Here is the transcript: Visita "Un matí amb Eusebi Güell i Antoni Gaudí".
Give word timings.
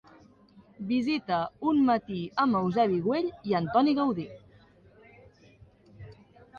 Visita 0.91 1.41
"Un 1.73 1.83
matí 1.91 2.23
amb 2.45 2.59
Eusebi 2.61 2.99
Güell 3.05 3.31
i 3.53 3.57
Antoni 3.63 3.97
Gaudí". 4.01 4.27